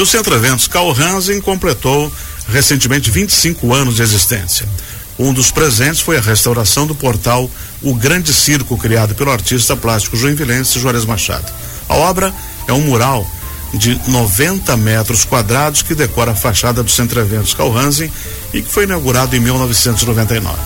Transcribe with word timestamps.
O 0.00 0.04
Centro 0.04 0.34
Eventos 0.34 0.66
Carl 0.66 0.90
Hansen 0.90 1.40
completou 1.40 2.12
recentemente 2.48 3.12
25 3.12 3.72
anos 3.72 3.94
de 3.94 4.02
existência. 4.02 4.66
Um 5.16 5.32
dos 5.32 5.52
presentes 5.52 6.00
foi 6.00 6.16
a 6.16 6.20
restauração 6.20 6.84
do 6.84 6.96
portal 6.96 7.48
O 7.80 7.94
Grande 7.94 8.34
Circo, 8.34 8.76
criado 8.76 9.14
pelo 9.14 9.30
artista 9.30 9.76
plástico 9.76 10.16
joinvilense 10.16 10.80
Juarez 10.80 11.04
Machado. 11.04 11.48
A 11.88 11.94
obra 11.94 12.34
é 12.66 12.72
um 12.72 12.80
mural 12.80 13.24
de 13.72 13.96
90 14.10 14.76
metros 14.78 15.24
quadrados 15.24 15.80
que 15.82 15.94
decora 15.94 16.32
a 16.32 16.34
fachada 16.34 16.82
do 16.82 16.90
Centro 16.90 17.20
Eventos 17.20 17.54
Carl 17.54 17.72
Hansen 17.78 18.10
e 18.52 18.62
que 18.62 18.68
foi 18.68 18.82
inaugurado 18.82 19.36
em 19.36 19.40
1999. 19.40 20.58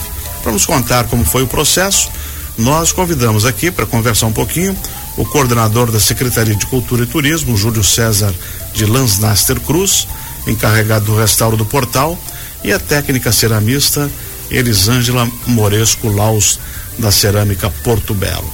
Para 0.42 0.52
nos 0.52 0.64
contar 0.64 1.04
como 1.04 1.22
foi 1.22 1.42
o 1.42 1.46
processo, 1.46 2.10
nós 2.56 2.92
convidamos 2.92 3.44
aqui 3.44 3.70
para 3.70 3.84
conversar 3.84 4.24
um 4.24 4.32
pouquinho 4.32 4.74
o 5.18 5.26
coordenador 5.26 5.90
da 5.90 5.98
Secretaria 5.98 6.54
de 6.54 6.64
Cultura 6.66 7.02
e 7.02 7.06
Turismo, 7.06 7.56
Júlio 7.56 7.82
César 7.82 8.32
de 8.72 8.86
Lansnaster 8.86 9.58
Cruz, 9.60 10.06
encarregado 10.46 11.06
do 11.06 11.18
restauro 11.18 11.56
do 11.56 11.66
portal, 11.66 12.16
e 12.62 12.72
a 12.72 12.78
técnica 12.78 13.32
ceramista 13.32 14.08
Elisângela 14.48 15.28
Moresco 15.44 16.08
Laus, 16.08 16.60
da 16.98 17.10
Cerâmica 17.10 17.68
Porto 17.82 18.14
Belo. 18.14 18.48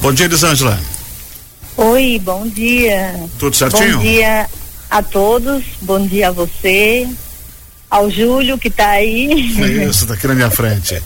Bom 0.00 0.12
dia, 0.12 0.26
Elisângela. 0.26 0.78
Oi, 1.76 2.20
bom 2.22 2.46
dia. 2.46 3.14
Tudo 3.38 3.54
certinho? 3.54 3.96
Bom 3.96 4.02
dia 4.02 4.48
a 4.90 5.02
todos, 5.02 5.64
bom 5.80 6.04
dia 6.04 6.28
a 6.28 6.32
você, 6.32 7.08
ao 7.88 8.10
Júlio 8.10 8.58
que 8.58 8.68
está 8.68 8.90
aí. 8.90 9.30
Isso, 9.88 10.02
está 10.02 10.14
aqui 10.14 10.26
na 10.26 10.34
minha 10.34 10.50
frente. 10.50 11.00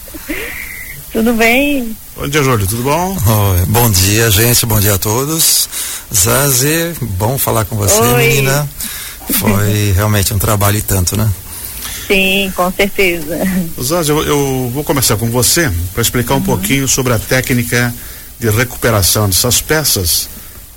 Tudo 1.12 1.34
bem? 1.34 1.95
Bom 2.16 2.28
dia, 2.28 2.45
Júlio, 2.45 2.64
tudo 2.66 2.84
bom? 2.84 3.10
Oi, 3.12 3.66
bom 3.66 3.91
dia, 3.91 4.30
gente, 4.30 4.64
bom 4.64 4.78
dia 4.78 4.95
a 4.95 4.98
todos. 4.98 5.68
Zazi, 6.14 6.95
bom 7.00 7.37
falar 7.37 7.64
com 7.64 7.74
você, 7.74 8.00
Oi. 8.00 8.28
menina. 8.28 8.68
Foi 9.40 9.90
realmente 9.96 10.32
um 10.32 10.38
trabalho 10.38 10.78
e 10.78 10.82
tanto, 10.82 11.16
né? 11.16 11.28
Sim, 12.06 12.52
com 12.54 12.70
certeza. 12.70 13.37
Zazi, 13.82 14.10
eu, 14.10 14.23
eu 14.23 14.70
vou 14.73 14.85
começar 14.85 15.16
com 15.16 15.29
você 15.29 15.73
para 15.92 16.02
explicar 16.02 16.35
um 16.35 16.42
pouquinho 16.42 16.87
sobre 16.87 17.12
a 17.12 17.18
técnica 17.18 17.92
de 18.38 18.48
recuperação 18.48 19.29
dessas 19.29 19.60
peças 19.60 20.29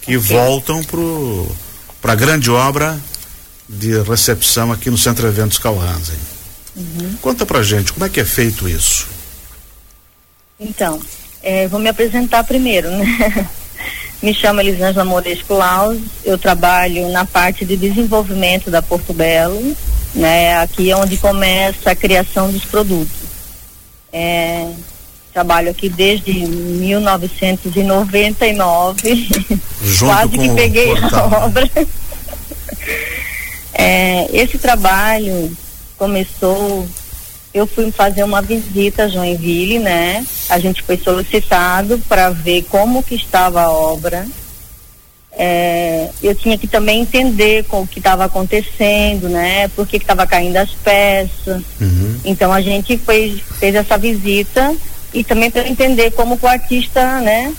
que 0.01 0.17
voltam 0.17 0.81
para 2.01 2.13
a 2.13 2.15
grande 2.15 2.49
obra 2.49 2.99
de 3.69 4.01
recepção 4.01 4.71
aqui 4.71 4.89
no 4.89 4.97
Centro 4.97 5.27
Eventos 5.27 5.59
Calhansen. 5.59 6.17
Conta 7.21 7.45
pra 7.45 7.61
gente 7.61 7.93
como 7.93 8.05
é 8.05 8.09
que 8.09 8.19
é 8.19 8.25
feito 8.25 8.67
isso. 8.67 9.05
Então, 10.59 10.99
eh, 11.43 11.67
vou 11.67 11.79
me 11.79 11.89
apresentar 11.89 12.43
primeiro, 12.43 12.89
né? 12.91 13.47
Me 14.21 14.33
chamo 14.33 14.59
Elisângela 14.59 15.05
Moresco 15.05 15.53
Laus, 15.53 15.99
eu 16.25 16.37
trabalho 16.39 17.07
na 17.09 17.23
parte 17.23 17.63
de 17.63 17.77
desenvolvimento 17.77 18.71
da 18.71 18.81
Porto 18.81 19.13
Belo, 19.13 19.77
né? 20.15 20.57
Aqui 20.57 20.89
é 20.89 20.97
onde 20.97 21.17
começa 21.17 21.91
a 21.91 21.95
criação 21.95 22.51
dos 22.51 22.65
produtos. 22.65 23.15
É, 24.11 24.71
trabalho 25.31 25.69
aqui 25.69 25.87
desde 25.87 26.33
1999, 26.33 29.29
Junto 29.83 30.11
quase 30.11 30.35
que 30.35 30.49
peguei 30.55 30.97
a 30.97 31.45
obra. 31.45 31.69
É, 33.79 34.27
esse 34.33 34.57
trabalho 34.57 35.55
começou 35.99 36.87
eu 37.57 37.67
fui 37.67 37.91
fazer 37.91 38.23
uma 38.23 38.41
visita 38.41 39.03
a 39.03 39.07
Joinville, 39.07 39.79
né? 39.79 40.25
A 40.49 40.59
gente 40.59 40.83
foi 40.83 40.97
solicitado 40.97 41.99
para 42.07 42.29
ver 42.29 42.63
como 42.69 43.03
que 43.03 43.15
estava 43.15 43.61
a 43.61 43.71
obra. 43.71 44.25
É, 45.31 46.09
eu 46.21 46.33
tinha 46.33 46.57
que 46.57 46.67
também 46.67 47.01
entender 47.01 47.63
com 47.65 47.81
o 47.81 47.87
que 47.87 47.99
estava 47.99 48.25
acontecendo, 48.25 49.29
né? 49.29 49.67
Por 49.69 49.87
que 49.87 49.97
estava 49.97 50.25
caindo 50.25 50.57
as 50.57 50.71
peças. 50.71 51.61
Uhum. 51.79 52.19
Então 52.25 52.51
a 52.51 52.61
gente 52.61 52.97
fez, 52.97 53.41
fez 53.59 53.75
essa 53.75 53.97
visita 53.97 54.75
e 55.13 55.23
também 55.23 55.49
para 55.51 55.67
entender 55.67 56.11
como 56.11 56.37
que 56.37 56.45
o 56.45 56.49
artista, 56.49 57.19
né? 57.21 57.53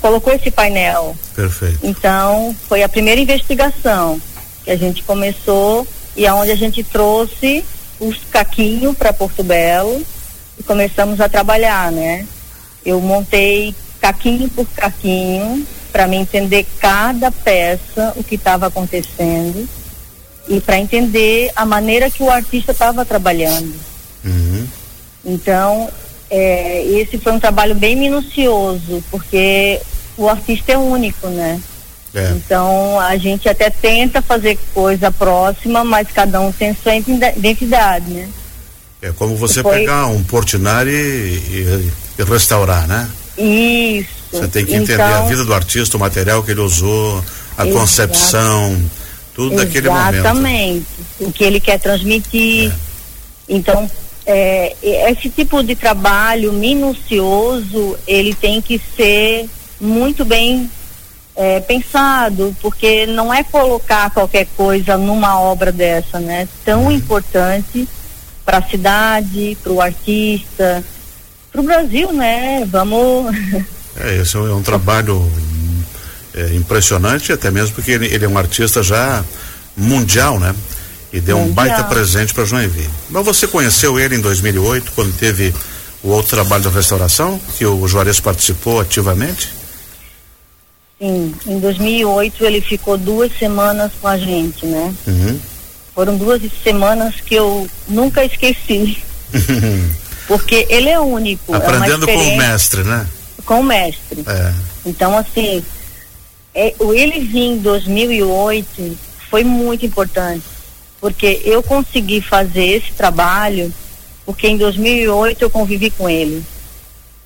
Colocou 0.00 0.32
esse 0.32 0.50
painel. 0.50 1.16
Perfeito. 1.34 1.78
Então, 1.82 2.54
foi 2.68 2.82
a 2.82 2.88
primeira 2.88 3.20
investigação 3.20 4.20
que 4.64 4.70
a 4.70 4.76
gente 4.76 5.02
começou 5.02 5.86
e 6.16 6.26
aonde 6.26 6.50
a 6.50 6.56
gente 6.56 6.82
trouxe 6.84 7.64
os 8.04 8.18
caquinhos 8.30 8.96
para 8.96 9.12
Porto 9.12 9.42
Belo 9.42 10.04
e 10.58 10.62
começamos 10.62 11.20
a 11.20 11.28
trabalhar, 11.28 11.90
né? 11.90 12.26
Eu 12.84 13.00
montei 13.00 13.74
caquinho 14.00 14.48
por 14.50 14.66
caquinho 14.68 15.66
para 15.90 16.06
me 16.06 16.16
entender 16.16 16.66
cada 16.78 17.30
peça, 17.30 18.12
o 18.16 18.22
que 18.22 18.34
estava 18.34 18.66
acontecendo 18.66 19.68
e 20.48 20.60
para 20.60 20.78
entender 20.78 21.50
a 21.56 21.64
maneira 21.64 22.10
que 22.10 22.22
o 22.22 22.30
artista 22.30 22.72
estava 22.72 23.04
trabalhando. 23.04 23.74
Uhum. 24.24 24.66
Então, 25.24 25.88
é, 26.28 26.84
esse 26.84 27.16
foi 27.18 27.32
um 27.32 27.40
trabalho 27.40 27.74
bem 27.74 27.96
minucioso, 27.96 29.02
porque 29.10 29.80
o 30.16 30.28
artista 30.28 30.72
é 30.72 30.76
único, 30.76 31.28
né? 31.28 31.60
É. 32.14 32.30
Então, 32.36 32.98
a 33.00 33.16
gente 33.16 33.48
até 33.48 33.68
tenta 33.70 34.22
fazer 34.22 34.56
coisa 34.72 35.10
próxima, 35.10 35.82
mas 35.82 36.06
cada 36.14 36.40
um 36.40 36.52
tem 36.52 36.76
sua 36.80 36.94
identi- 36.94 37.38
identidade, 37.38 38.08
né? 38.10 38.28
É 39.02 39.10
como 39.12 39.36
você 39.36 39.62
pegar 39.62 40.06
um 40.06 40.22
Portinari 40.22 40.90
e, 40.90 40.94
e- 40.96 41.92
e 42.18 42.22
restaurar, 42.22 42.86
né? 42.86 43.08
Isso. 43.36 44.08
Você 44.30 44.48
tem 44.48 44.64
que 44.64 44.74
entender 44.74 44.94
então, 44.94 45.24
a 45.24 45.26
vida 45.26 45.44
do 45.44 45.52
artista, 45.52 45.96
o 45.96 46.00
material 46.00 46.42
que 46.42 46.52
ele 46.52 46.60
usou, 46.60 47.22
a 47.58 47.64
Exato. 47.66 47.78
concepção, 47.80 48.82
tudo 49.34 49.56
daquele 49.56 49.88
momento. 49.88 50.14
Exatamente. 50.14 50.86
O 51.20 51.32
que 51.32 51.42
ele 51.44 51.60
quer 51.60 51.78
transmitir. 51.80 52.70
É. 52.70 52.74
Então, 53.48 53.90
é, 54.24 54.74
esse 55.10 55.28
tipo 55.28 55.62
de 55.62 55.74
trabalho 55.76 56.52
minucioso, 56.52 57.96
ele 58.06 58.34
tem 58.34 58.60
que 58.62 58.80
ser 58.96 59.48
muito 59.80 60.24
bem 60.24 60.70
é, 61.36 61.60
pensado, 61.60 62.54
porque 62.60 63.06
não 63.06 63.32
é 63.32 63.42
colocar 63.42 64.10
qualquer 64.10 64.46
coisa 64.56 64.96
numa 64.96 65.40
obra 65.40 65.72
dessa, 65.72 66.20
né? 66.20 66.48
Tão 66.64 66.90
importante 66.90 67.88
para 68.44 68.58
a 68.58 68.62
cidade, 68.62 69.56
para 69.62 69.72
o 69.72 69.80
artista, 69.80 70.84
para 71.50 71.60
o 71.60 71.64
Brasil, 71.64 72.12
né? 72.12 72.64
Vamos. 72.66 73.34
É, 73.96 74.16
esse 74.16 74.36
é 74.36 74.40
um, 74.40 74.48
é 74.48 74.52
um 74.52 74.60
trabalho 74.60 75.24
é, 76.34 76.52
impressionante, 76.56 77.32
até 77.32 77.48
mesmo 77.48 77.76
porque 77.76 77.92
ele, 77.92 78.06
ele 78.06 78.24
é 78.24 78.28
um 78.28 78.36
artista 78.36 78.82
já 78.82 79.24
mundial, 79.76 80.40
né? 80.40 80.52
E 81.12 81.20
deu 81.20 81.36
um 81.36 81.46
Mundial. 81.46 81.54
baita 81.54 81.84
presente 81.84 82.34
para 82.34 82.44
Joinville. 82.44 82.90
Mas 83.08 83.24
você 83.24 83.46
conheceu 83.46 84.00
ele 84.00 84.16
em 84.16 84.20
2008, 84.20 84.90
quando 84.96 85.16
teve 85.16 85.54
o 86.02 86.08
outro 86.08 86.30
trabalho 86.30 86.64
de 86.64 86.70
restauração, 86.70 87.40
que 87.56 87.64
o 87.64 87.86
Juarez 87.86 88.18
participou 88.18 88.80
ativamente? 88.80 89.54
Sim, 90.98 91.34
em 91.46 91.58
2008 91.58 92.44
ele 92.44 92.60
ficou 92.60 92.96
duas 92.96 93.36
semanas 93.36 93.92
com 94.00 94.08
a 94.08 94.16
gente, 94.16 94.64
né? 94.66 94.94
Uhum. 95.06 95.40
Foram 95.94 96.16
duas 96.16 96.42
semanas 96.62 97.16
que 97.20 97.34
eu 97.34 97.68
nunca 97.88 98.24
esqueci, 98.24 99.02
porque 100.26 100.66
ele 100.68 100.88
é 100.88 100.98
único. 100.98 101.54
é 101.54 101.58
Aprendendo 101.58 102.06
com 102.06 102.12
o 102.12 102.36
mestre, 102.36 102.84
né? 102.84 103.06
Com 103.44 103.60
o 103.60 103.64
mestre. 103.64 104.24
É. 104.26 104.54
Então, 104.86 105.16
assim, 105.16 105.64
é, 106.54 106.74
o 106.78 106.92
ele 106.92 107.20
vir 107.20 107.42
em 107.42 107.58
2008 107.58 108.98
foi 109.28 109.42
muito 109.42 109.84
importante, 109.84 110.44
porque 111.00 111.42
eu 111.44 111.62
consegui 111.62 112.20
fazer 112.20 112.64
esse 112.64 112.92
trabalho, 112.92 113.72
porque 114.24 114.46
em 114.46 114.56
2008 114.56 115.42
eu 115.42 115.50
convivi 115.50 115.90
com 115.90 116.08
ele. 116.08 116.44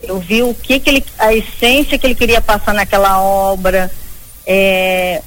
Eu 0.02 0.18
vi 0.20 0.42
o 0.42 0.54
que 0.54 0.78
que 0.78 0.90
ele, 0.90 1.04
a 1.18 1.34
essência 1.34 1.98
que 1.98 2.06
ele 2.06 2.14
queria 2.14 2.40
passar 2.40 2.72
naquela 2.72 3.20
obra, 3.20 3.90
é, 4.46 5.22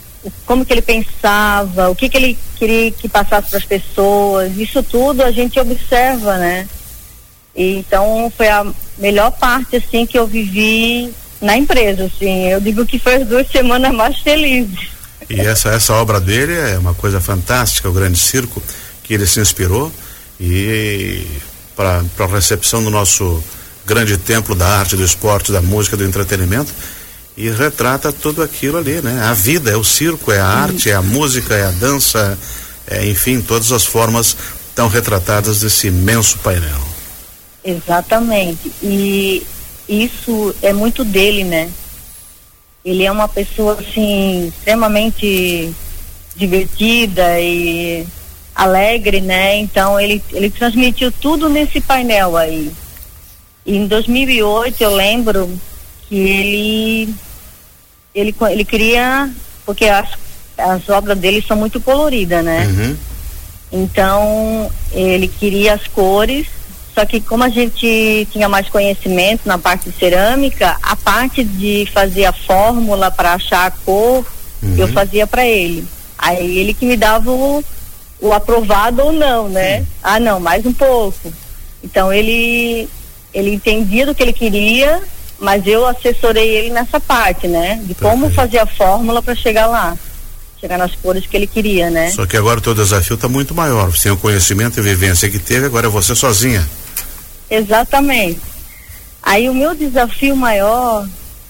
como 0.45 0.65
que 0.65 0.73
ele 0.73 0.81
pensava, 0.81 1.89
o 1.89 1.95
que 1.95 2.07
que 2.07 2.17
ele 2.17 2.37
queria 2.55 2.91
que 2.91 3.09
passasse 3.09 3.49
para 3.49 3.57
as 3.57 3.65
pessoas. 3.65 4.55
Isso 4.57 4.81
tudo 4.83 5.23
a 5.23 5.31
gente 5.31 5.59
observa, 5.59 6.37
né? 6.37 6.67
E 7.55 7.77
Então 7.77 8.31
foi 8.35 8.47
a 8.47 8.65
melhor 8.97 9.31
parte 9.31 9.75
assim 9.75 10.05
que 10.05 10.17
eu 10.17 10.25
vivi 10.25 11.13
na 11.41 11.57
empresa, 11.57 12.05
assim. 12.05 12.47
Eu 12.47 12.61
digo 12.61 12.85
que 12.85 12.99
foi 12.99 13.15
as 13.15 13.27
duas 13.27 13.49
semanas 13.49 13.93
mais 13.93 14.19
felizes. 14.19 14.89
E 15.29 15.39
essa, 15.39 15.69
essa 15.69 15.93
obra 15.95 16.19
dele 16.19 16.53
é 16.53 16.77
uma 16.77 16.93
coisa 16.93 17.19
fantástica, 17.19 17.89
o 17.89 17.93
Grande 17.93 18.19
Circo, 18.19 18.61
que 19.03 19.13
ele 19.13 19.25
se 19.25 19.39
inspirou 19.39 19.91
e 20.39 21.25
para 21.75 22.03
a 22.19 22.27
recepção 22.27 22.83
do 22.83 22.89
nosso 22.89 23.43
grande 23.91 24.17
templo 24.17 24.55
da 24.55 24.65
arte, 24.65 24.95
do 24.95 25.03
esporte, 25.03 25.51
da 25.51 25.61
música, 25.61 25.97
do 25.97 26.05
entretenimento 26.05 26.73
e 27.35 27.49
retrata 27.49 28.13
tudo 28.13 28.41
aquilo 28.41 28.77
ali, 28.77 29.01
né? 29.01 29.21
A 29.23 29.33
vida 29.33 29.69
é 29.69 29.75
o 29.75 29.83
circo, 29.83 30.31
é 30.31 30.39
a 30.39 30.45
arte, 30.45 30.89
é 30.89 30.93
a 30.93 31.01
música, 31.01 31.55
é 31.55 31.65
a 31.65 31.71
dança, 31.71 32.37
é, 32.87 33.05
enfim, 33.05 33.41
todas 33.41 33.73
as 33.73 33.85
formas 33.85 34.37
estão 34.69 34.87
retratadas 34.87 35.59
desse 35.59 35.87
imenso 35.87 36.37
painel. 36.37 36.81
Exatamente. 37.65 38.71
E 38.81 39.45
isso 39.89 40.55
é 40.61 40.71
muito 40.71 41.03
dele, 41.03 41.43
né? 41.43 41.69
Ele 42.85 43.03
é 43.03 43.11
uma 43.11 43.27
pessoa 43.27 43.77
assim 43.77 44.47
extremamente 44.47 45.73
divertida 46.33 47.41
e 47.41 48.07
alegre, 48.55 49.19
né? 49.19 49.57
Então 49.57 49.99
ele 49.99 50.23
ele 50.31 50.49
transmitiu 50.49 51.11
tudo 51.11 51.49
nesse 51.49 51.81
painel 51.81 52.37
aí. 52.37 52.71
Em 53.65 53.87
2008 53.87 54.81
eu 54.81 54.95
lembro 54.95 55.59
que 56.07 56.15
ele 56.15 57.15
ele 58.13 58.35
ele 58.49 58.65
queria 58.65 59.29
porque 59.65 59.85
as 59.85 60.09
as 60.57 60.89
obras 60.89 61.17
dele 61.17 61.43
são 61.47 61.57
muito 61.57 61.79
coloridas, 61.79 62.43
né? 62.43 62.65
Uhum. 62.67 62.97
Então 63.71 64.71
ele 64.93 65.27
queria 65.27 65.73
as 65.73 65.87
cores 65.87 66.47
só 66.93 67.05
que 67.05 67.21
como 67.21 67.43
a 67.43 67.49
gente 67.49 68.27
tinha 68.31 68.49
mais 68.49 68.67
conhecimento 68.67 69.41
na 69.45 69.57
parte 69.57 69.89
de 69.89 69.97
cerâmica, 69.97 70.77
a 70.81 70.95
parte 70.95 71.43
de 71.43 71.87
fazer 71.93 72.25
a 72.25 72.33
fórmula 72.33 73.09
para 73.09 73.33
achar 73.33 73.67
a 73.67 73.71
cor, 73.71 74.25
uhum. 74.61 74.75
eu 74.77 74.87
fazia 74.89 75.25
para 75.25 75.45
ele. 75.45 75.87
Aí 76.17 76.59
ele 76.59 76.73
que 76.73 76.85
me 76.85 76.97
dava 76.97 77.31
o, 77.31 77.63
o 78.19 78.33
aprovado 78.33 79.01
ou 79.03 79.11
não, 79.11 79.47
né? 79.47 79.79
Uhum. 79.79 79.85
Ah, 80.03 80.19
não, 80.19 80.39
mais 80.39 80.65
um 80.65 80.73
pouco. 80.73 81.33
Então 81.83 82.11
ele 82.11 82.89
ele 83.33 83.53
entendia 83.53 84.05
do 84.05 84.15
que 84.15 84.21
ele 84.23 84.33
queria, 84.33 85.01
mas 85.39 85.65
eu 85.65 85.85
assessorei 85.87 86.49
ele 86.49 86.69
nessa 86.69 86.99
parte, 86.99 87.47
né? 87.47 87.81
De 87.83 87.95
como 87.95 88.29
fazer 88.31 88.59
a 88.59 88.65
fórmula 88.65 89.21
para 89.21 89.35
chegar 89.35 89.67
lá 89.67 89.97
chegar 90.61 90.77
nas 90.77 90.95
cores 90.95 91.25
que 91.25 91.35
ele 91.35 91.47
queria, 91.47 91.89
né? 91.89 92.11
Só 92.11 92.27
que 92.27 92.37
agora 92.37 92.59
o 92.59 92.61
teu 92.61 92.75
desafio 92.75 93.15
está 93.15 93.27
muito 93.27 93.55
maior. 93.55 93.91
Tem 93.97 94.11
o 94.11 94.17
conhecimento 94.17 94.79
e 94.79 94.83
vivência 94.83 95.27
que 95.27 95.39
teve, 95.39 95.65
agora 95.65 95.87
é 95.87 95.89
você 95.89 96.15
sozinha. 96.15 96.69
Exatamente. 97.49 98.39
Aí 99.23 99.49
o 99.49 99.55
meu 99.55 99.73
desafio 99.73 100.35
maior 100.35 101.07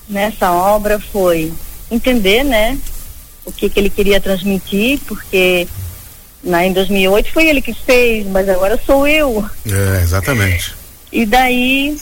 nessa 0.08 0.52
obra 0.52 0.98
foi 1.12 1.52
entender, 1.90 2.44
né, 2.44 2.78
o 3.46 3.52
que 3.52 3.70
que 3.70 3.80
ele 3.80 3.90
queria 3.90 4.22
transmitir, 4.22 5.00
porque 5.06 5.68
na 6.44 6.66
em 6.66 6.74
2008 6.74 7.32
foi 7.32 7.48
ele 7.48 7.62
que 7.62 7.74
fez, 7.74 8.26
mas 8.28 8.48
agora 8.48 8.80
sou 8.86 9.06
eu. 9.06 9.46
É, 9.66 10.02
exatamente. 10.02 10.74
E 11.12 11.26
daí 11.26 11.98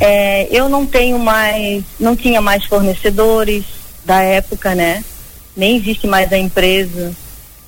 é, 0.00 0.48
eu 0.50 0.68
não 0.68 0.84
tenho 0.84 1.18
mais, 1.18 1.84
não 1.98 2.14
tinha 2.14 2.40
mais 2.40 2.64
fornecedores 2.64 3.64
da 4.04 4.20
época, 4.20 4.74
né? 4.74 5.04
Nem 5.56 5.76
existe 5.76 6.06
mais 6.06 6.32
a 6.32 6.38
empresa. 6.38 7.14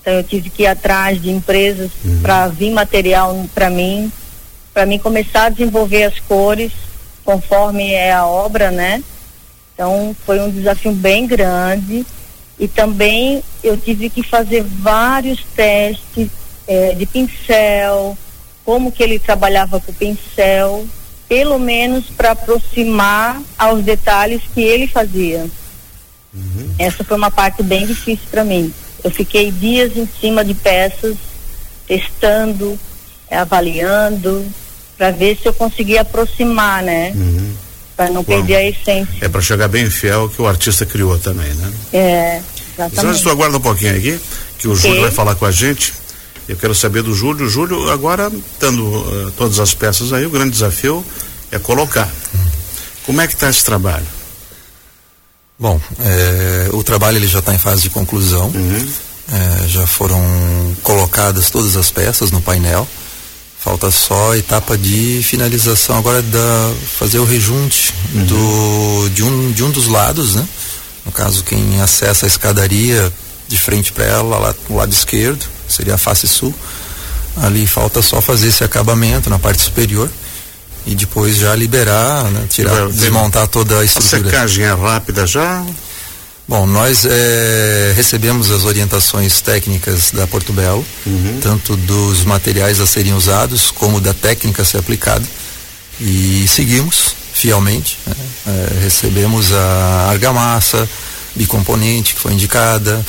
Então 0.01 0.15
eu 0.15 0.23
tive 0.23 0.51
que 0.51 0.63
ir 0.63 0.67
atrás 0.67 1.21
de 1.21 1.31
empresas 1.31 1.91
uhum. 2.05 2.21
para 2.21 2.49
vir 2.49 2.71
material 2.71 3.47
para 3.55 3.71
mim 3.71 4.13
para 4.77 4.85
mim 4.85 4.99
começar 4.99 5.47
a 5.47 5.49
desenvolver 5.49 6.03
as 6.03 6.19
cores 6.21 6.71
conforme 7.25 7.95
é 7.95 8.13
a 8.13 8.27
obra, 8.27 8.71
né? 8.71 9.03
Então 9.73 10.15
foi 10.27 10.39
um 10.39 10.51
desafio 10.51 10.93
bem 10.93 11.27
grande 11.27 12.05
e 12.59 12.69
também 12.69 13.43
eu 13.65 13.79
tive 13.79 14.11
que 14.11 14.23
fazer 14.23 14.63
vários 14.63 15.43
testes 15.57 16.29
é, 16.69 16.95
de 16.95 17.07
pincel, 17.07 18.19
como 18.67 18.91
que 18.91 19.01
ele 19.01 19.21
trabalhava 19.21 19.81
com 19.81 19.93
o 19.93 19.95
pincel, 19.95 20.85
pelo 21.29 21.57
menos 21.57 22.07
para 22.07 22.33
aproximar 22.33 23.41
aos 23.57 23.85
detalhes 23.85 24.43
que 24.53 24.61
ele 24.61 24.89
fazia. 24.89 25.47
Uhum. 26.35 26.75
Essa 26.77 27.05
foi 27.05 27.17
uma 27.17 27.31
parte 27.31 27.63
bem 27.63 27.87
difícil 27.87 28.27
para 28.29 28.45
mim. 28.45 28.75
Eu 29.05 29.11
fiquei 29.11 29.53
dias 29.53 29.97
em 29.97 30.07
cima 30.21 30.45
de 30.45 30.53
peças, 30.53 31.17
testando, 31.87 32.77
avaliando, 33.31 34.45
para 34.99 35.13
ver 35.13 35.39
se 35.41 35.47
eu 35.47 35.55
conseguia 35.55 36.01
aproximar, 36.01 36.83
né? 36.83 37.13
Uhum. 37.15 37.55
Para 37.97 38.07
não 38.11 38.23
Bom, 38.23 38.25
perder 38.25 38.57
a 38.57 38.69
essência. 38.69 39.17
É 39.21 39.29
para 39.29 39.41
chegar 39.41 39.69
bem 39.69 39.89
fiel 39.89 40.29
que 40.29 40.43
o 40.43 40.47
artista 40.47 40.85
criou 40.85 41.17
também, 41.19 41.55
né? 41.55 41.73
É, 41.93 42.43
exatamente. 42.75 43.21
Então, 43.21 43.33
aguarda 43.33 43.57
um 43.57 43.61
pouquinho 43.61 43.97
aqui, 43.97 44.21
que 44.59 44.67
o 44.67 44.73
okay. 44.73 44.91
Júlio 44.91 45.03
vai 45.03 45.13
falar 45.13 45.37
com 45.37 45.47
a 45.47 45.53
gente. 45.53 45.95
Eu 46.49 46.57
quero 46.57 46.75
saber 46.75 47.03
do 47.03 47.15
Júlio. 47.15 47.49
Júlio, 47.49 47.91
agora, 47.91 48.31
dando 48.61 48.85
uh, 48.85 49.33
todas 49.33 49.59
as 49.59 49.75
peças 49.75 50.13
aí, 50.13 50.25
o 50.25 50.31
grande 50.31 50.53
desafio 50.53 51.05
é 51.51 51.59
colocar. 51.59 52.09
Como 53.05 53.21
é 53.21 53.27
que 53.27 53.35
está 53.35 53.49
esse 53.49 53.65
trabalho? 53.65 54.07
Bom, 55.59 55.81
é, 56.01 56.69
o 56.73 56.83
trabalho 56.83 57.17
ele 57.17 57.27
já 57.27 57.39
está 57.39 57.55
em 57.55 57.59
fase 57.59 57.83
de 57.83 57.91
conclusão. 57.91 58.49
Uhum. 58.49 58.89
É, 59.33 59.69
já 59.69 59.87
foram 59.87 60.21
colocadas 60.83 61.51
todas 61.51 61.77
as 61.77 61.91
peças 61.91 62.31
no 62.31 62.41
painel. 62.41 62.87
Falta 63.59 63.91
só 63.91 64.33
a 64.33 64.39
etapa 64.39 64.77
de 64.77 65.21
finalização 65.25 65.99
agora 65.99 66.23
da 66.23 66.73
fazer 66.99 67.19
o 67.19 67.25
rejunte 67.25 67.93
uhum. 68.15 68.25
do 68.27 69.09
de 69.09 69.23
um 69.25 69.51
de 69.51 69.65
um 69.65 69.71
dos 69.71 69.89
lados, 69.89 70.37
né? 70.37 70.47
No 71.05 71.11
caso 71.11 71.43
quem 71.43 71.81
acessa 71.81 72.27
a 72.27 72.29
escadaria 72.29 73.13
de 73.49 73.59
frente 73.59 73.93
para 73.93 74.05
ela, 74.05 74.39
lá 74.39 74.55
no 74.69 74.77
lado 74.77 74.93
esquerdo, 74.93 75.45
seria 75.69 75.95
a 75.95 75.99
face 75.99 76.27
sul. 76.27 76.55
Ali 77.37 77.67
falta 77.67 78.01
só 78.01 78.21
fazer 78.21 78.49
esse 78.49 78.65
acabamento 78.65 79.29
na 79.29 79.39
parte 79.39 79.63
superior 79.63 80.11
e 80.87 80.95
depois 80.95 81.37
já 81.37 81.55
liberar, 81.55 82.25
né? 82.31 82.47
tirar, 82.49 82.89
desmontar 82.89 83.47
toda 83.49 83.81
a 83.81 83.85
estrutura. 83.85 84.23
A 84.23 84.25
secagem 84.25 84.65
é 84.65 84.73
rápida 84.73 85.27
já? 85.27 85.65
Bom, 86.49 86.65
nós 86.65 87.05
é, 87.05 87.93
recebemos 87.97 88.53
as 88.53 88.65
orientações 88.65 89.41
técnicas 89.41 90.13
da 90.13 90.29
Porto 90.29 90.53
Belo, 90.53 90.87
uhum. 91.05 91.41
tanto 91.43 91.77
dos 91.77 92.25
materiais 92.25 92.79
a 92.79 92.87
serem 92.87 93.15
usados 93.15 93.73
como 93.73 94.01
da 94.01 94.15
técnica 94.15 94.63
a 94.63 94.65
ser 94.65 94.79
aplicada 94.79 95.25
e 96.01 96.47
seguimos 96.49 97.17
fielmente. 97.33 97.99
Né? 98.07 98.15
É, 98.47 98.81
recebemos 98.85 99.53
a 99.53 100.07
argamassa 100.09 100.89
bicomponente 101.35 102.15
que 102.15 102.21
foi 102.21 102.33
indicada, 102.33 103.05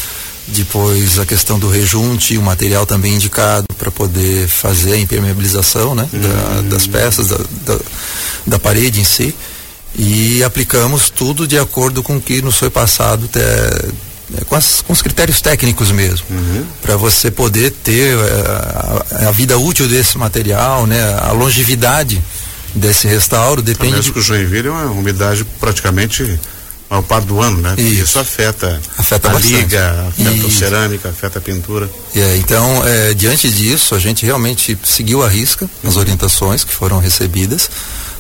depois 0.48 1.20
a 1.20 1.26
questão 1.26 1.60
do 1.60 1.70
rejunte, 1.70 2.38
o 2.38 2.42
material 2.42 2.86
também 2.86 3.16
indicado 3.16 3.68
para 3.78 3.92
poder 3.92 4.48
fazer 4.48 4.94
a 4.94 4.98
impermeabilização 4.98 5.94
né? 5.94 6.08
Uhum. 6.12 6.22
Da, 6.22 6.62
das 6.70 6.88
peças, 6.88 7.28
da, 7.28 7.38
da, 7.66 7.80
da 8.46 8.60
parede 8.60 9.02
em 9.02 9.04
si 9.04 9.36
e 9.96 10.44
aplicamos 10.44 11.10
tudo 11.10 11.48
de 11.48 11.58
acordo 11.58 12.04
com 12.04 12.18
o 12.18 12.22
que 12.22 12.42
nos 12.42 12.58
foi 12.58 12.70
passado 12.70 13.28
é, 13.36 14.44
com, 14.46 14.56
as, 14.56 14.82
com, 14.82 14.94
os 14.94 15.02
critérios 15.02 15.42
técnicos 15.42 15.92
mesmo, 15.92 16.26
uhum. 16.30 16.66
para 16.82 16.96
você 16.98 17.32
poder 17.32 17.72
ter 17.72 18.16
é, 18.16 19.26
a, 19.26 19.30
a, 19.30 19.32
vida 19.32 19.58
útil 19.58 19.88
desse 19.88 20.18
material, 20.18 20.86
né, 20.86 21.02
a 21.20 21.32
longevidade 21.32 22.22
desse 22.76 23.08
restauro 23.08 23.62
depende. 23.62 24.02
De... 24.02 24.12
que 24.12 24.20
o 24.20 24.22
Joinville 24.22 24.68
é 24.68 24.72
uma 24.72 24.92
umidade 24.92 25.46
praticamente 25.60 26.40
ao 26.90 27.04
par 27.04 27.22
do 27.22 27.42
ano, 27.42 27.62
né? 27.62 27.76
Isso, 27.78 28.04
Isso 28.04 28.20
afeta, 28.20 28.82
afeta 28.98 29.30
a 29.30 29.34
bastante. 29.34 29.54
liga, 29.54 30.06
afeta 30.08 30.32
Isso. 30.32 30.48
a 30.48 30.52
cerâmica, 30.52 31.10
afeta 31.10 31.40
a 31.40 31.42
pintura. 31.42 31.90
É, 32.16 32.38
então, 32.38 32.88
é, 32.88 33.14
diante 33.14 33.50
disso, 33.52 33.94
a 33.94 34.00
gente 34.00 34.26
realmente 34.26 34.78
seguiu 34.84 35.22
a 35.24 35.28
risca 35.28 35.70
as 35.84 35.96
uhum. 35.96 36.02
orientações 36.02 36.64
que 36.64 36.74
foram 36.74 37.00
recebidas 37.00 37.70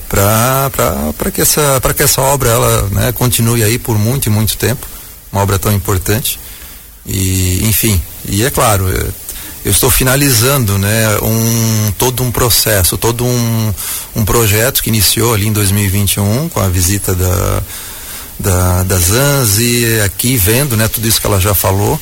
para 0.10 1.32
que 1.34 1.42
essa 1.42 1.80
para 1.82 1.94
que 1.94 2.04
essa 2.04 2.22
obra 2.22 2.50
ela 2.50 2.90
né, 2.92 3.12
continue 3.12 3.64
aí 3.64 3.78
por 3.78 3.98
muito 3.98 4.28
e 4.28 4.30
muito 4.30 4.56
tempo 4.58 4.88
uma 5.32 5.42
obra 5.42 5.60
tão 5.60 5.72
importante 5.74 6.40
e 7.06 7.60
enfim 7.66 8.02
e 8.26 8.44
é 8.46 8.50
claro 8.50 8.88
eu, 8.88 9.14
eu 9.66 9.72
estou 9.72 9.92
finalizando 9.92 10.78
né 10.78 11.18
um 11.22 11.92
todo 11.98 12.24
um 12.24 12.32
processo 12.32 12.98
todo 12.98 13.26
um, 13.26 13.74
um 14.16 14.24
projeto 14.24 14.82
que 14.82 14.90
iniciou 14.90 15.34
ali 15.34 15.48
em 15.48 15.52
2021 15.52 16.48
com 16.48 16.62
a 16.62 16.70
visita 16.70 17.14
da 17.14 17.62
da, 18.40 18.84
da 18.84 18.98
Zanzi 18.98 20.00
aqui 20.06 20.38
vendo 20.38 20.78
né 20.78 20.88
tudo 20.88 21.08
isso 21.08 21.20
que 21.20 21.28
ela 21.28 21.40
já 21.40 21.54
falou 21.54 22.00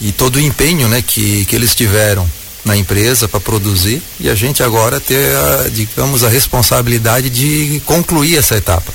e 0.00 0.12
todo 0.12 0.36
o 0.36 0.40
empenho 0.40 0.88
né 0.88 1.02
que 1.02 1.44
que 1.46 1.56
eles 1.56 1.74
tiveram 1.74 2.28
na 2.64 2.76
empresa 2.76 3.28
para 3.28 3.40
produzir 3.40 4.02
e 4.18 4.28
a 4.30 4.34
gente 4.34 4.62
agora 4.62 4.98
ter, 4.98 5.36
a, 5.36 5.68
digamos, 5.68 6.24
a 6.24 6.28
responsabilidade 6.28 7.28
de 7.28 7.80
concluir 7.84 8.38
essa 8.38 8.56
etapa. 8.56 8.90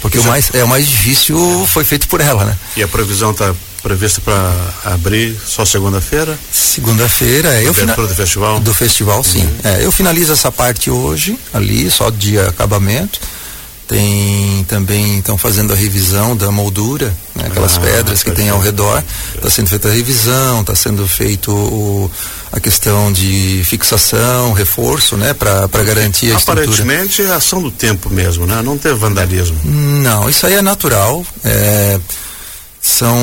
Porque 0.00 0.18
o 0.18 0.24
mais, 0.24 0.50
é, 0.54 0.64
o 0.64 0.68
mais 0.68 0.86
difícil 0.86 1.66
foi 1.66 1.84
feito 1.84 2.08
por 2.08 2.20
ela, 2.20 2.44
né? 2.44 2.56
E 2.76 2.82
a 2.82 2.88
previsão 2.88 3.32
está 3.32 3.54
prevista 3.82 4.20
para 4.20 4.52
abrir 4.84 5.36
só 5.44 5.64
segunda-feira? 5.64 6.38
Segunda-feira, 6.50 7.54
é. 7.54 7.66
Eu 7.66 7.74
fina... 7.74 7.94
do 7.94 8.08
festival? 8.08 8.60
Do 8.60 8.74
festival, 8.74 9.24
sim. 9.24 9.42
Uhum. 9.42 9.50
É, 9.64 9.84
eu 9.84 9.92
finalizo 9.92 10.32
essa 10.32 10.50
parte 10.50 10.90
hoje, 10.90 11.38
ali, 11.52 11.90
só 11.90 12.08
de 12.08 12.38
acabamento. 12.38 13.20
Tem 13.90 14.64
também, 14.68 15.18
estão 15.18 15.36
fazendo 15.36 15.72
a 15.72 15.76
revisão 15.76 16.36
da 16.36 16.48
moldura, 16.52 17.12
né, 17.34 17.46
aquelas 17.48 17.76
ah, 17.76 17.80
pedras 17.80 18.22
que 18.22 18.30
tem 18.30 18.48
ao 18.48 18.60
redor. 18.60 19.02
Está 19.34 19.50
sendo 19.50 19.68
feita 19.68 19.88
a 19.88 19.90
revisão, 19.90 20.60
está 20.60 20.76
sendo 20.76 21.08
feito 21.08 21.50
o, 21.50 22.08
a 22.52 22.60
questão 22.60 23.12
de 23.12 23.60
fixação, 23.64 24.52
reforço, 24.52 25.16
né, 25.16 25.34
para 25.34 25.66
garantir 25.82 26.32
a 26.32 26.36
Aparentemente 26.36 27.20
é 27.20 27.32
ação 27.32 27.60
do 27.60 27.72
tempo 27.72 28.08
mesmo, 28.08 28.46
né? 28.46 28.62
Não 28.62 28.78
ter 28.78 28.94
vandalismo. 28.94 29.58
Não, 29.64 30.30
isso 30.30 30.46
aí 30.46 30.54
é 30.54 30.62
natural. 30.62 31.26
É, 31.42 31.98
são 32.80 33.18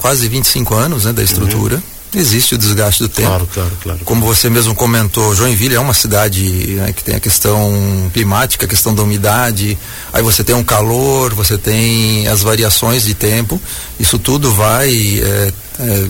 quase 0.00 0.28
25 0.28 0.74
anos 0.74 1.06
né, 1.06 1.14
da 1.14 1.22
estrutura. 1.22 1.76
Uhum 1.76 1.99
existe 2.14 2.54
o 2.54 2.58
desgaste 2.58 3.02
do 3.02 3.08
tempo. 3.08 3.28
Claro, 3.28 3.48
claro, 3.52 3.78
claro. 3.82 4.00
Como 4.04 4.26
você 4.26 4.50
mesmo 4.50 4.74
comentou, 4.74 5.34
Joinville 5.34 5.74
é 5.74 5.80
uma 5.80 5.94
cidade 5.94 6.42
né, 6.74 6.92
que 6.92 7.04
tem 7.04 7.14
a 7.14 7.20
questão 7.20 8.10
climática, 8.12 8.66
a 8.66 8.68
questão 8.68 8.94
da 8.94 9.02
umidade, 9.02 9.78
aí 10.12 10.22
você 10.22 10.42
tem 10.42 10.54
um 10.54 10.64
calor, 10.64 11.34
você 11.34 11.56
tem 11.56 12.26
as 12.28 12.42
variações 12.42 13.04
de 13.04 13.14
tempo, 13.14 13.60
isso 13.98 14.18
tudo 14.18 14.52
vai 14.52 14.90
é, 15.22 15.52
é, 15.78 16.06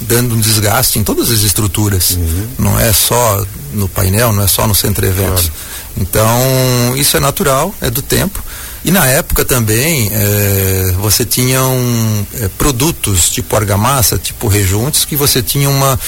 dando 0.00 0.34
um 0.34 0.40
desgaste 0.40 0.98
em 0.98 1.04
todas 1.04 1.30
as 1.30 1.42
estruturas. 1.42 2.10
Uhum. 2.10 2.48
Não 2.58 2.80
é 2.80 2.92
só 2.92 3.44
no 3.72 3.88
painel, 3.88 4.32
não 4.32 4.42
é 4.42 4.46
só 4.46 4.66
no 4.66 4.74
centro 4.74 5.06
eventos. 5.06 5.50
Claro. 5.50 5.68
Então, 5.96 6.96
isso 6.96 7.16
é 7.16 7.20
natural, 7.20 7.74
é 7.80 7.90
do 7.90 8.02
tempo. 8.02 8.42
E 8.84 8.90
na 8.90 9.06
época 9.06 9.44
também 9.44 10.08
é, 10.12 10.94
você 11.00 11.24
tinha 11.24 11.62
um, 11.62 12.26
é, 12.34 12.48
produtos 12.56 13.30
tipo 13.30 13.54
argamassa, 13.56 14.16
tipo 14.16 14.46
rejuntos, 14.48 15.04
que 15.04 15.16
você 15.16 15.42
tinha 15.42 15.68
uma, 15.68 15.98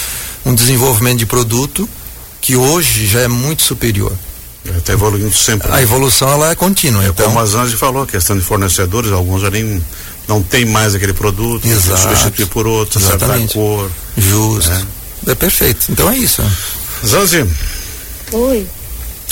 um 0.45 0.55
desenvolvimento 0.55 1.19
de 1.19 1.27
produto 1.27 1.89
que 2.41 2.57
hoje 2.57 3.07
já 3.07 3.21
é 3.21 3.29
muito 3.29 3.63
superior. 3.63 4.13
Está 4.65 4.93
evoluindo 4.93 5.35
sempre. 5.35 5.69
A 5.69 5.77
né? 5.77 5.83
evolução 5.83 6.29
ela 6.29 6.51
é 6.51 6.55
contínua. 6.55 7.03
É 7.05 7.09
então... 7.09 7.27
Como 7.27 7.41
a 7.41 7.47
Zanzi 7.47 7.77
falou, 7.77 8.07
questão 8.07 8.37
de 8.37 8.43
fornecedores, 8.43 9.11
alguns 9.11 9.43
já 9.43 9.51
nem 9.51 9.83
não 10.29 10.43
tem 10.43 10.65
mais 10.65 10.95
aquele 10.95 11.13
produto, 11.13 11.67
substituir 11.67 12.47
por 12.47 12.67
outro, 12.67 13.01
certa 13.01 13.27
cor. 13.53 13.91
Justo. 14.17 14.71
É. 15.27 15.33
é 15.33 15.35
perfeito. 15.35 15.87
Então 15.91 16.09
é 16.09 16.17
isso. 16.17 16.43
Zanzi. 17.05 17.45
Oi. 18.31 18.67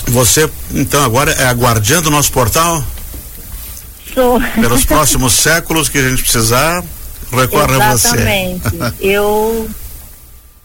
Você, 0.09 0.49
então, 0.73 1.04
agora 1.04 1.30
é 1.33 1.47
a 1.47 1.52
guardiã 1.52 2.02
do 2.02 2.11
nosso 2.11 2.33
portal? 2.33 2.83
Sou. 4.18 4.40
Pelos 4.60 4.82
próximos 4.84 5.32
séculos 5.34 5.88
que 5.88 5.96
a 5.96 6.10
gente 6.10 6.22
precisar, 6.22 6.82
recorre 7.30 7.80
a 7.80 7.92
você. 7.92 8.08
Exatamente. 8.08 8.62
Eu 9.00 9.70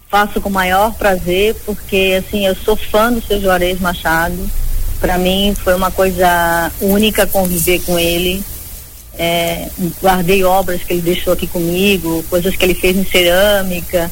faço 0.10 0.42
com 0.42 0.50
o 0.50 0.52
maior 0.52 0.92
prazer, 0.96 1.56
porque 1.64 2.20
assim, 2.20 2.46
eu 2.46 2.56
sou 2.56 2.76
fã 2.76 3.12
do 3.12 3.20
seu 3.26 3.42
Juarez 3.42 3.80
Machado. 3.80 4.38
Para 5.00 5.18
mim 5.18 5.56
foi 5.64 5.74
uma 5.74 5.90
coisa 5.90 6.72
única 6.80 7.26
conviver 7.26 7.82
com 7.82 7.98
ele. 7.98 8.44
É, 9.18 9.70
guardei 10.00 10.44
obras 10.44 10.84
que 10.84 10.94
ele 10.94 11.02
deixou 11.02 11.34
aqui 11.34 11.48
comigo, 11.48 12.24
coisas 12.30 12.56
que 12.56 12.64
ele 12.64 12.76
fez 12.76 12.96
em 12.96 13.06
cerâmica. 13.06 14.10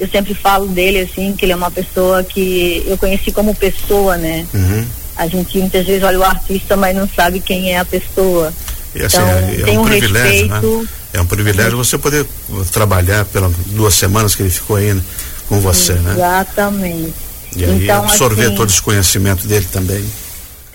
Eu 0.00 0.08
sempre 0.08 0.32
falo 0.34 0.66
dele 0.68 1.00
assim, 1.00 1.34
que 1.36 1.44
ele 1.44 1.52
é 1.52 1.56
uma 1.56 1.70
pessoa 1.70 2.24
que 2.24 2.82
eu 2.86 2.96
conheci 2.96 3.30
como 3.30 3.54
pessoa, 3.54 4.16
né? 4.16 4.46
Uhum. 4.54 4.86
A 5.16 5.26
gente 5.26 5.58
muitas 5.58 5.84
vezes 5.84 6.02
olha 6.02 6.18
o 6.18 6.24
artista, 6.24 6.78
mas 6.78 6.96
não 6.96 7.06
sabe 7.06 7.40
quem 7.40 7.74
é 7.74 7.78
a 7.78 7.84
pessoa. 7.84 8.52
E, 8.94 9.02
assim, 9.02 9.16
então, 9.16 9.28
é, 9.28 9.70
é 9.70 9.78
um, 9.78 9.82
um 9.82 9.84
privilégio, 9.84 10.48
né? 10.48 10.54
respeito. 10.54 10.82
Né? 10.82 10.88
É 11.14 11.20
um 11.20 11.26
privilégio 11.26 11.76
você 11.76 11.98
poder 11.98 12.26
trabalhar 12.72 13.24
pelas 13.26 13.52
duas 13.66 13.94
semanas 13.94 14.34
que 14.34 14.42
ele 14.42 14.50
ficou 14.50 14.76
aí, 14.76 14.94
né? 14.94 15.02
com 15.48 15.60
você, 15.60 15.92
né? 15.94 16.14
Exatamente. 16.14 17.14
E 17.54 17.64
aí 17.64 17.84
então, 17.84 18.04
absorver 18.04 18.46
assim, 18.46 18.54
todo 18.54 18.70
esse 18.70 18.80
conhecimento 18.80 19.46
dele 19.46 19.66
também. 19.70 20.04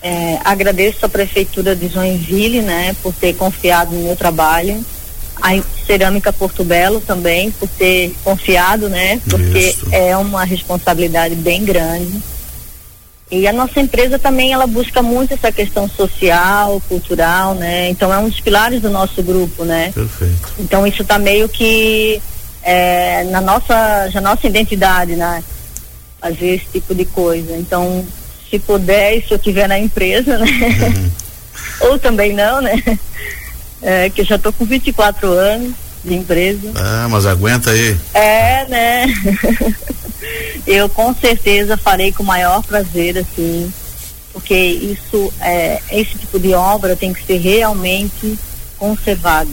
É, 0.00 0.38
agradeço 0.44 1.04
a 1.04 1.08
prefeitura 1.08 1.74
de 1.74 1.88
Joinville, 1.88 2.62
né, 2.62 2.94
por 3.02 3.12
ter 3.12 3.34
confiado 3.34 3.92
no 3.92 4.04
meu 4.04 4.16
trabalho. 4.16 4.84
A 5.42 5.60
Cerâmica 5.86 6.32
Porto 6.32 6.64
Belo 6.64 7.00
também, 7.00 7.50
por 7.50 7.68
ter 7.68 8.14
confiado, 8.22 8.88
né, 8.88 9.20
porque 9.28 9.58
Isso. 9.70 9.86
é 9.90 10.16
uma 10.16 10.44
responsabilidade 10.44 11.34
bem 11.34 11.64
grande. 11.64 12.22
E 13.30 13.46
a 13.46 13.52
nossa 13.52 13.78
empresa 13.78 14.18
também 14.18 14.52
ela 14.52 14.66
busca 14.66 15.02
muito 15.02 15.34
essa 15.34 15.52
questão 15.52 15.88
social, 15.88 16.80
cultural, 16.88 17.54
né? 17.54 17.90
Então 17.90 18.12
é 18.12 18.18
um 18.18 18.28
dos 18.28 18.40
pilares 18.40 18.80
do 18.80 18.88
nosso 18.88 19.22
grupo, 19.22 19.64
né? 19.64 19.92
Perfeito. 19.94 20.54
Então 20.58 20.86
isso 20.86 21.02
está 21.02 21.18
meio 21.18 21.46
que 21.48 22.22
é, 22.62 23.24
na 23.24 23.40
nossa, 23.40 24.08
já 24.10 24.20
nossa 24.20 24.46
identidade, 24.46 25.14
né? 25.14 25.42
Fazer 26.20 26.56
esse 26.56 26.66
tipo 26.72 26.94
de 26.94 27.04
coisa. 27.04 27.56
Então, 27.56 28.04
se 28.48 28.58
puder, 28.58 29.22
se 29.22 29.32
eu 29.32 29.38
tiver 29.38 29.68
na 29.68 29.78
empresa, 29.78 30.38
né? 30.38 30.46
Uhum. 30.96 31.10
Ou 31.90 31.98
também 31.98 32.32
não, 32.32 32.60
né? 32.60 32.82
É, 33.80 34.10
que 34.10 34.22
eu 34.22 34.24
já 34.24 34.36
estou 34.36 34.52
com 34.52 34.64
24 34.64 35.30
anos 35.30 35.72
de 36.04 36.14
empresa. 36.14 36.72
Ah, 36.74 37.06
mas 37.08 37.26
aguenta 37.26 37.70
aí. 37.70 37.96
É, 38.12 38.66
né? 38.68 39.06
eu 40.68 40.88
com 40.88 41.14
certeza 41.14 41.76
farei 41.76 42.12
com 42.12 42.22
o 42.22 42.26
maior 42.26 42.62
prazer, 42.62 43.16
assim, 43.16 43.72
porque 44.32 44.54
isso, 44.54 45.32
é, 45.40 45.80
esse 45.90 46.18
tipo 46.18 46.38
de 46.38 46.52
obra 46.52 46.94
tem 46.94 47.12
que 47.12 47.24
ser 47.24 47.38
realmente 47.38 48.38
conservado. 48.76 49.50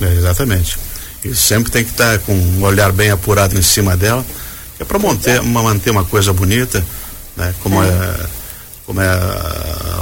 É, 0.00 0.12
exatamente. 0.14 0.78
E 1.22 1.34
sempre 1.34 1.70
tem 1.70 1.84
que 1.84 1.90
estar 1.90 2.18
tá 2.18 2.24
com 2.24 2.32
um 2.32 2.62
olhar 2.62 2.90
bem 2.90 3.10
apurado 3.10 3.56
em 3.58 3.62
cima 3.62 3.96
dela, 3.96 4.24
que 4.76 4.82
é 4.82 4.86
para 4.86 4.98
manter, 4.98 5.40
uma, 5.40 5.62
manter 5.62 5.90
uma 5.90 6.04
coisa 6.04 6.32
bonita, 6.32 6.82
né? 7.36 7.54
Como 7.62 7.82
é, 7.82 7.86
é 7.86 8.26
como 8.86 9.02
é 9.02 9.10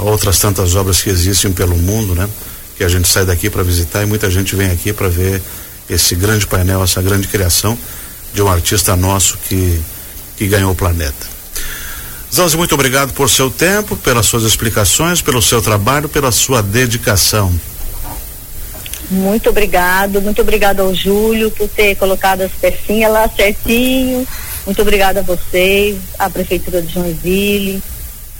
outras 0.01 0.39
tantas 0.39 0.73
obras 0.73 1.01
que 1.01 1.09
existem 1.09 1.51
pelo 1.51 1.75
mundo, 1.75 2.15
né? 2.15 2.29
Que 2.77 2.83
a 2.85 2.87
gente 2.87 3.09
sai 3.09 3.25
daqui 3.25 3.49
para 3.49 3.61
visitar 3.61 4.03
e 4.03 4.05
muita 4.05 4.31
gente 4.31 4.55
vem 4.55 4.71
aqui 4.71 4.93
para 4.93 5.09
ver 5.09 5.41
esse 5.89 6.15
grande 6.15 6.47
painel, 6.47 6.81
essa 6.81 7.01
grande 7.01 7.27
criação 7.27 7.77
de 8.33 8.41
um 8.41 8.47
artista 8.47 8.95
nosso 8.95 9.37
que 9.49 9.81
que 10.37 10.47
ganhou 10.47 10.71
o 10.71 10.75
planeta. 10.75 11.37
Zanzi, 12.33 12.57
muito 12.57 12.75
obrigado 12.75 13.13
por 13.13 13.29
seu 13.29 13.49
tempo, 13.49 13.95
pelas 13.95 14.25
suas 14.25 14.43
explicações, 14.43 15.21
pelo 15.21 15.41
seu 15.41 15.61
trabalho, 15.61 16.07
pela 16.07 16.31
sua 16.31 16.61
dedicação. 16.61 17.53
Muito 19.09 19.49
obrigado, 19.49 20.21
muito 20.21 20.41
obrigado 20.41 20.81
ao 20.81 20.93
Júlio 20.93 21.49
por 21.51 21.67
ter 21.69 21.95
colocado 21.95 22.41
as 22.41 22.51
pecinhas 22.51 23.11
lá 23.11 23.29
certinho. 23.29 24.27
Muito 24.65 24.81
obrigado 24.81 25.19
a 25.19 25.21
vocês, 25.21 25.97
à 26.19 26.29
Prefeitura 26.29 26.81
de 26.81 26.93
Joinville, 26.93 27.81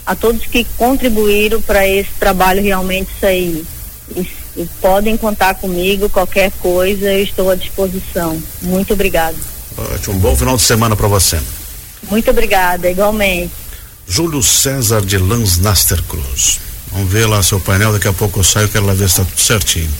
a 0.04 0.14
todos 0.14 0.44
que 0.44 0.64
contribuíram 0.76 1.60
para 1.62 1.88
esse 1.88 2.10
trabalho 2.20 2.62
realmente 2.62 3.10
sair. 3.18 3.64
E, 4.14 4.20
e 4.56 4.68
podem 4.80 5.16
contar 5.16 5.54
comigo, 5.54 6.10
qualquer 6.10 6.52
coisa, 6.60 7.10
eu 7.10 7.22
estou 7.22 7.50
à 7.50 7.54
disposição. 7.54 8.40
Muito 8.60 8.92
obrigado. 8.92 9.36
Ótimo, 9.76 10.16
um 10.16 10.18
bom 10.18 10.36
final 10.36 10.56
de 10.56 10.62
semana 10.62 10.94
para 10.94 11.08
você. 11.08 11.38
Muito 12.10 12.30
obrigada, 12.30 12.90
igualmente. 12.90 13.52
Júlio 14.06 14.42
César 14.42 15.02
de 15.04 15.18
Lans 15.18 15.58
Naster 15.58 16.02
Cruz. 16.02 16.60
Vamos 16.92 17.10
ver 17.12 17.26
lá 17.26 17.42
seu 17.42 17.60
painel, 17.60 17.92
daqui 17.92 18.08
a 18.08 18.12
pouco 18.12 18.40
eu 18.40 18.44
saio, 18.44 18.68
quero 18.68 18.86
lá 18.86 18.94
ver 18.94 19.08
se 19.10 19.20
está 19.20 19.24
tudo 19.24 19.40
certinho 19.40 19.90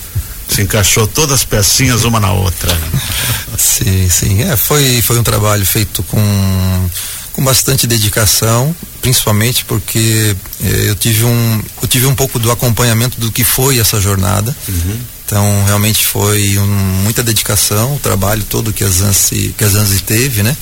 se 0.49 0.63
encaixou 0.63 1.07
todas 1.07 1.37
as 1.37 1.45
pecinhas 1.45 2.05
uma 2.05 2.19
na 2.19 2.33
outra. 2.33 2.77
Sim, 3.59 4.09
sim. 4.09 4.43
É, 4.43 4.57
foi, 4.57 5.03
foi 5.03 5.19
um 5.19 5.23
trabalho 5.23 5.67
feito 5.67 6.01
com, 6.05 6.91
com 7.33 7.43
bastante 7.43 7.89
dedicação, 7.89 8.75
principalmente 9.03 9.65
porque 9.65 10.37
eh, 10.63 10.85
eu 10.87 10.95
tive 10.95 11.25
um 11.25 11.63
eu 11.83 11.89
tive 11.89 12.07
um 12.07 12.15
pouco 12.15 12.39
do 12.39 12.53
acompanhamento 12.53 13.19
do 13.21 13.33
que 13.33 13.43
foi 13.43 13.81
essa 13.81 14.01
jornada. 14.01 14.57
Uhum. 14.69 15.01
Então 15.27 15.65
realmente 15.67 16.07
foi 16.07 16.57
um, 16.57 16.67
muita 17.03 17.25
dedicação, 17.25 17.97
o 17.97 17.99
trabalho 17.99 18.45
todo 18.45 18.73
que 18.73 18.85
a 18.85 18.89
Zanzi, 18.89 19.53
que 19.59 19.65
a 19.65 19.69
Zanzi 19.69 20.01
teve, 20.03 20.45
né? 20.45 20.57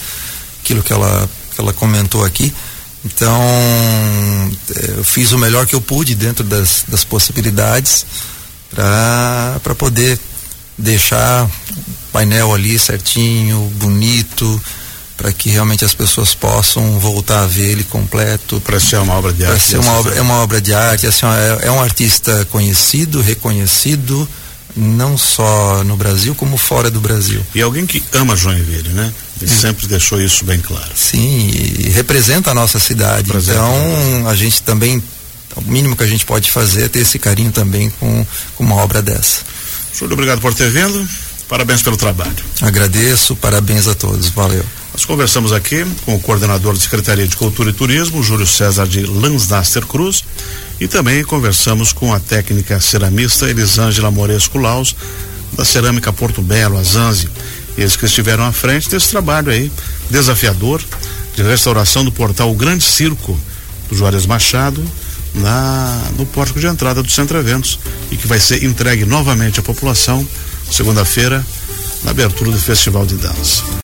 Aquilo 0.66 0.82
que 0.82 0.92
ela, 0.92 1.30
que 1.54 1.60
ela 1.60 1.72
comentou 1.72 2.24
aqui. 2.24 2.52
Então 3.04 3.40
eh, 4.74 4.94
eu 4.96 5.04
fiz 5.04 5.30
o 5.30 5.38
melhor 5.38 5.64
que 5.64 5.76
eu 5.76 5.80
pude 5.80 6.16
dentro 6.16 6.42
das, 6.42 6.84
das 6.88 7.04
possibilidades 7.04 8.04
para 8.74 9.74
poder 9.78 10.18
deixar 10.76 11.44
o 11.44 11.50
painel 12.12 12.52
ali 12.52 12.76
certinho, 12.80 13.60
bonito, 13.76 14.60
para 15.16 15.32
que 15.32 15.48
realmente 15.48 15.84
as 15.84 15.94
pessoas 15.94 16.34
possam 16.34 16.98
voltar 16.98 17.44
a 17.44 17.46
ver 17.46 17.70
ele 17.70 17.84
completo. 17.84 18.60
Para 18.60 18.80
ser 18.80 18.96
uma 18.98 19.14
obra 19.14 19.32
de 19.32 19.46
arte. 19.46 19.68
Ser 19.68 19.78
uma 19.78 19.92
obra, 19.92 20.14
é 20.16 20.20
uma 20.20 20.42
obra 20.42 20.60
de 20.60 20.74
arte, 20.74 21.06
assim, 21.06 21.26
é, 21.26 21.68
é 21.68 21.70
um 21.70 21.80
artista 21.80 22.44
conhecido, 22.50 23.20
reconhecido, 23.20 24.28
não 24.76 25.16
só 25.16 25.84
no 25.84 25.96
Brasil, 25.96 26.34
como 26.34 26.56
fora 26.56 26.90
do 26.90 27.00
Brasil. 27.00 27.40
E 27.54 27.62
alguém 27.62 27.86
que 27.86 28.02
ama 28.12 28.34
Joinville, 28.34 28.88
né? 28.88 29.12
Ele 29.40 29.50
sempre 29.50 29.86
deixou 29.86 30.20
isso 30.20 30.44
bem 30.44 30.58
claro. 30.60 30.90
Sim, 30.94 31.50
e 31.50 31.90
representa 31.90 32.50
a 32.50 32.54
nossa 32.54 32.78
cidade. 32.78 33.26
Representa 33.26 33.58
então, 33.58 34.28
a 34.28 34.34
gente 34.34 34.62
também 34.62 35.02
o 35.56 35.62
mínimo 35.62 35.96
que 35.96 36.02
a 36.02 36.06
gente 36.06 36.26
pode 36.26 36.50
fazer 36.50 36.84
é 36.84 36.88
ter 36.88 37.00
esse 37.00 37.18
carinho 37.18 37.50
também 37.50 37.90
com, 37.98 38.26
com 38.54 38.64
uma 38.64 38.76
obra 38.76 39.00
dessa. 39.00 39.40
Júlio, 39.92 40.12
obrigado 40.12 40.40
por 40.40 40.52
ter 40.52 40.70
vindo. 40.70 41.08
Parabéns 41.48 41.82
pelo 41.82 41.96
trabalho. 41.96 42.36
Agradeço, 42.60 43.34
parabéns 43.36 43.88
a 43.88 43.94
todos. 43.94 44.28
Valeu. 44.28 44.64
Nós 44.92 45.04
conversamos 45.04 45.52
aqui 45.52 45.86
com 46.04 46.14
o 46.14 46.20
coordenador 46.20 46.74
da 46.74 46.80
Secretaria 46.80 47.26
de 47.26 47.36
Cultura 47.36 47.70
e 47.70 47.72
Turismo, 47.72 48.22
Júlio 48.22 48.46
César 48.46 48.86
de 48.86 49.02
Lansdaster 49.02 49.86
Cruz, 49.86 50.24
e 50.80 50.88
também 50.88 51.22
conversamos 51.22 51.92
com 51.92 52.12
a 52.12 52.20
técnica 52.20 52.80
ceramista 52.80 53.48
Elisângela 53.48 54.10
Moresco 54.10 54.58
Laus, 54.58 54.94
da 55.52 55.64
Cerâmica 55.64 56.12
Porto 56.12 56.42
Belo, 56.42 56.78
a 56.78 56.82
Zanzi. 56.82 57.30
Eles 57.76 57.96
que 57.96 58.06
estiveram 58.06 58.44
à 58.44 58.52
frente 58.52 58.88
desse 58.88 59.10
trabalho 59.10 59.50
aí, 59.50 59.70
desafiador, 60.10 60.82
de 61.34 61.42
restauração 61.42 62.04
do 62.04 62.10
portal 62.10 62.52
Grande 62.54 62.84
Circo 62.84 63.38
do 63.88 63.96
Juarez 63.96 64.24
Machado, 64.26 64.82
na 65.34 66.02
no 66.16 66.24
pórtico 66.24 66.58
de 66.58 66.66
entrada 66.66 67.02
do 67.02 67.10
Centro 67.10 67.38
Eventos 67.38 67.78
e 68.10 68.16
que 68.16 68.26
vai 68.26 68.40
ser 68.40 68.64
entregue 68.64 69.04
novamente 69.04 69.60
à 69.60 69.62
população 69.62 70.26
segunda-feira 70.70 71.44
na 72.02 72.10
abertura 72.10 72.50
do 72.50 72.58
Festival 72.58 73.04
de 73.04 73.16
Dança. 73.16 73.62